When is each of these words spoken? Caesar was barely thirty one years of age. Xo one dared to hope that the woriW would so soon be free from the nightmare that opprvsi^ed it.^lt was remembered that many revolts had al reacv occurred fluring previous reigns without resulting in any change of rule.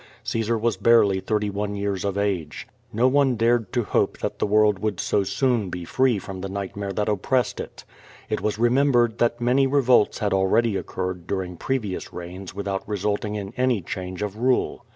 Caesar 0.23 0.57
was 0.57 0.77
barely 0.77 1.19
thirty 1.19 1.51
one 1.51 1.75
years 1.75 2.03
of 2.03 2.17
age. 2.17 2.67
Xo 2.91 3.07
one 3.07 3.35
dared 3.35 3.71
to 3.73 3.83
hope 3.83 4.17
that 4.17 4.39
the 4.39 4.47
woriW 4.47 4.79
would 4.79 4.99
so 4.99 5.23
soon 5.23 5.69
be 5.69 5.85
free 5.85 6.17
from 6.17 6.41
the 6.41 6.49
nightmare 6.49 6.91
that 6.91 7.07
opprvsi^ed 7.07 7.59
it.^lt 7.59 8.41
was 8.41 8.57
remembered 8.57 9.19
that 9.19 9.39
many 9.39 9.67
revolts 9.67 10.17
had 10.17 10.33
al 10.33 10.47
reacv 10.47 10.75
occurred 10.79 11.25
fluring 11.27 11.55
previous 11.55 12.11
reigns 12.11 12.55
without 12.55 12.81
resulting 12.89 13.35
in 13.35 13.53
any 13.57 13.79
change 13.79 14.23
of 14.23 14.37
rule. 14.37 14.87